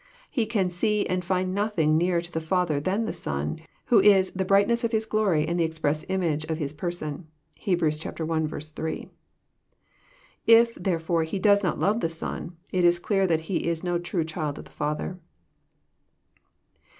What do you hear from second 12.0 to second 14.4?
Son, it is clear that he is no tme